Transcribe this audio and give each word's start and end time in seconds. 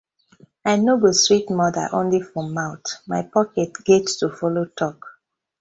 I 0.65 0.77
no 0.77 0.97
go 0.97 1.11
sweet 1.11 1.51
mother 1.51 1.87
only 1.93 2.23
for 2.23 2.41
mouth, 2.41 3.03
my 3.05 3.21
pocket 3.21 3.73
get 3.85 4.07
to 4.07 4.29
follo 4.29 4.65
tok. 4.75 5.05